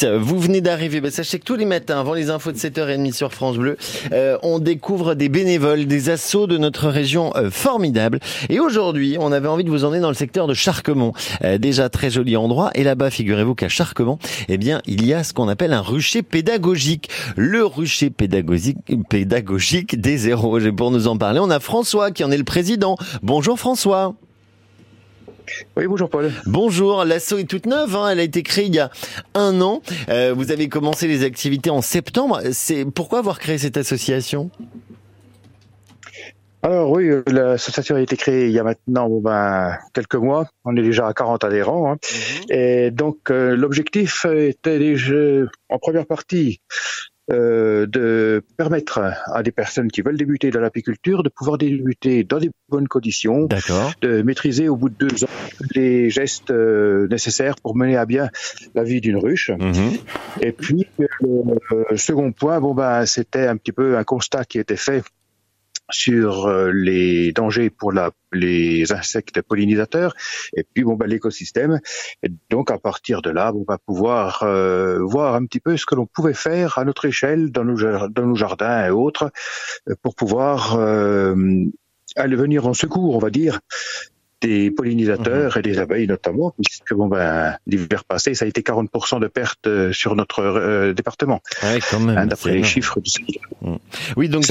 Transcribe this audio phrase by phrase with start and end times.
[0.00, 0.06] 6.
[0.18, 1.00] Vous venez d'arriver.
[1.00, 3.76] Ben, sachez que tous les matins, avant les infos de 7h30 sur France Bleu,
[4.12, 8.20] euh, on découvre des bénévoles, des assauts de notre région euh, formidable.
[8.48, 11.12] Et aujourd'hui, on avait envie de vous emmener dans le secteur de Charquemont.
[11.44, 12.70] Euh, déjà très joli endroit.
[12.74, 14.18] Et là-bas, figurez-vous qu'à Charquemont,
[14.48, 17.10] eh bien, il y a ce qu'on appelle un rucher pédagogique.
[17.36, 18.78] Le rucher pédagogique,
[19.08, 20.58] pédagogique des zéros.
[20.58, 22.96] Et pour nous en parler, on a François qui en est le président.
[23.22, 24.14] Bonjour François.
[25.76, 26.32] Oui, bonjour Paul.
[26.46, 28.10] Bonjour, l'asso est toute neuve, hein.
[28.10, 28.90] elle a été créée il y a
[29.34, 29.82] un an.
[30.08, 32.40] Euh, vous avez commencé les activités en septembre.
[32.52, 34.50] C'est pourquoi avoir créé cette association?
[36.62, 40.46] Alors oui, euh, l'association a été créée il y a maintenant ben, quelques mois.
[40.64, 41.92] On est déjà à 40 adhérents.
[41.92, 41.96] Hein.
[41.96, 42.44] Mhm.
[42.50, 46.60] Et donc euh, l'objectif était déjà en première partie
[47.32, 52.38] euh, de permettre à des personnes qui veulent débuter dans l'apiculture de pouvoir débuter dans
[52.38, 53.48] des bonnes conditions,
[54.00, 55.28] de maîtriser au bout de deux ans
[55.74, 58.30] les gestes euh, nécessaires pour mener à bien
[58.74, 59.50] la vie d'une ruche.
[59.50, 59.98] Mhm.
[60.40, 64.76] Et puis, le second point, bon ben, c'était un petit peu un constat qui était
[64.76, 65.02] fait
[65.90, 70.14] sur euh, les dangers pour la, les insectes pollinisateurs.
[70.56, 71.80] Et puis bon bah, l'écosystème.
[72.50, 75.94] Donc à partir de là on va pouvoir euh, voir un petit peu ce que
[75.94, 79.30] l'on pouvait faire à notre échelle dans nos, dans nos jardins et autres
[79.88, 80.78] euh, pour pouvoir
[82.16, 83.60] aller venir en secours on va dire
[84.40, 89.20] des pollinisateurs et des abeilles notamment, puisque bon ben l'hiver passé, ça a été 40%
[89.20, 91.40] de pertes euh, sur notre euh, département.
[91.62, 92.18] Ouais, quand même.
[92.18, 92.98] Hein, D'après les chiffres.
[93.62, 93.74] Mm.
[94.16, 94.44] Oui, donc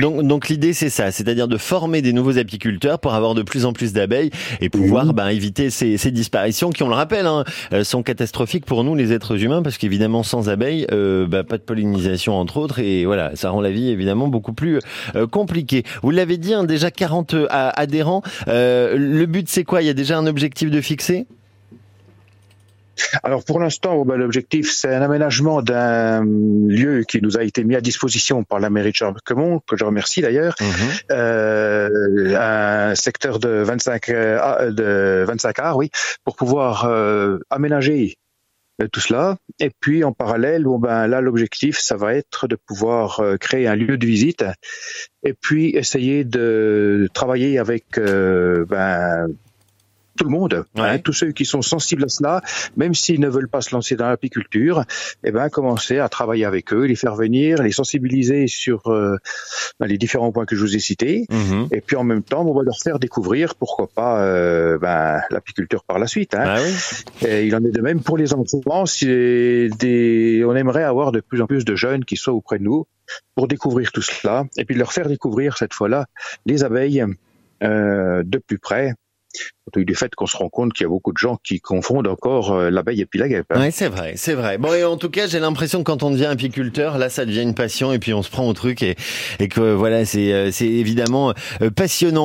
[0.00, 3.64] donc, donc l'idée c'est ça, c'est-à-dire de former des nouveaux apiculteurs pour avoir de plus
[3.64, 7.44] en plus d'abeilles et pouvoir ben, éviter ces, ces, disparitions qui, on le rappelle, hein,
[7.72, 11.58] euh, sont catastrophiques pour nous les êtres humains parce qu'évidemment sans abeilles, euh, bah, pas
[11.58, 14.78] de pollinisation entre autres et voilà, ça rend la vie évidemment beaucoup plus
[15.16, 15.84] euh, compliquée.
[16.02, 18.22] Vous l'avez dit, hein, déjà 40 adhérents.
[18.46, 19.82] le but, c'est quoi?
[19.82, 21.26] Il y a déjà un objectif de fixer?
[23.24, 27.74] Alors pour l'instant, ben, l'objectif c'est un aménagement d'un lieu qui nous a été mis
[27.74, 30.68] à disposition par la mairie de Charmont, que je remercie d'ailleurs, mhm.
[31.10, 35.90] euh, un secteur de 25 euh, de 25 arts, oui,
[36.24, 38.16] pour pouvoir euh, aménager
[38.92, 39.36] tout cela.
[39.60, 43.76] Et puis en parallèle, bon ben là l'objectif ça va être de pouvoir créer un
[43.76, 44.44] lieu de visite
[45.22, 49.28] et puis essayer de travailler avec ben
[50.16, 52.40] tout le monde, hein, tous ceux qui sont sensibles à cela,
[52.76, 54.84] même s'ils ne veulent pas se lancer dans l'apiculture,
[55.24, 59.16] eh ben commencer à travailler avec eux, les faire venir, les sensibiliser sur euh,
[59.80, 61.68] ben, les différents points que je vous ai cités, mhm.
[61.72, 65.84] et puis en même temps, on va leur faire découvrir, pourquoi pas, euh, ben, l'apiculture
[65.84, 66.34] par la suite.
[66.34, 66.44] Hein.
[66.46, 68.86] Ah et il en est de même pour les enfants.
[68.86, 70.44] Si des...
[70.46, 72.86] On aimerait avoir de plus en plus de jeunes qui soient auprès de nous
[73.34, 76.06] pour découvrir tout cela, et puis leur faire découvrir cette fois-là
[76.46, 77.04] les abeilles
[77.62, 78.94] euh, de plus près
[79.74, 82.52] du fait qu'on se rend compte qu'il y a beaucoup de gens qui confondent encore
[82.52, 83.46] euh, l'abeille et puis la guêpe.
[83.56, 84.58] Oui, c'est vrai, c'est vrai.
[84.58, 87.42] Bon, et en tout cas, j'ai l'impression que quand on devient apiculteur, là, ça devient
[87.42, 88.96] une passion et puis on se prend au truc et,
[89.40, 92.22] et que voilà, c'est, euh, évidemment euh, passionnant.